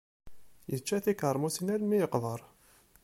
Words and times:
Yečča 0.71 0.97
tikermusin 1.05 1.71
armi 1.75 1.97
yeqber. 2.01 2.47